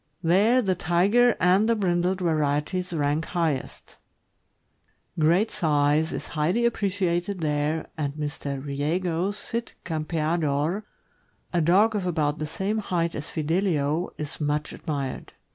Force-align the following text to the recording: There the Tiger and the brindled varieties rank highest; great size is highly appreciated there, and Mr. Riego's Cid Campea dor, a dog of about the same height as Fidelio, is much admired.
There 0.23 0.63
the 0.63 0.73
Tiger 0.73 1.35
and 1.39 1.69
the 1.69 1.75
brindled 1.75 2.21
varieties 2.21 2.91
rank 2.91 3.25
highest; 3.25 3.97
great 5.19 5.51
size 5.51 6.11
is 6.11 6.29
highly 6.29 6.65
appreciated 6.65 7.41
there, 7.41 7.87
and 7.99 8.13
Mr. 8.15 8.65
Riego's 8.65 9.37
Cid 9.37 9.73
Campea 9.85 10.39
dor, 10.41 10.85
a 11.53 11.61
dog 11.61 11.95
of 11.95 12.07
about 12.07 12.39
the 12.39 12.47
same 12.47 12.79
height 12.79 13.13
as 13.13 13.29
Fidelio, 13.29 14.09
is 14.17 14.41
much 14.41 14.73
admired. 14.73 15.33